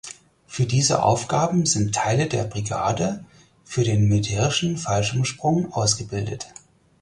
Für 0.47 0.65
diese 0.65 1.03
Aufgaben 1.03 1.67
sind 1.67 1.93
Teile 1.93 2.25
der 2.25 2.45
Brigade 2.45 3.23
für 3.63 3.83
den 3.83 4.07
militärischen 4.07 4.75
Fallschirmsprung 4.77 5.71
ausgebildet. 5.73 6.47